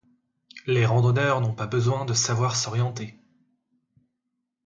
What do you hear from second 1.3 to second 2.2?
n'ont pas besoin de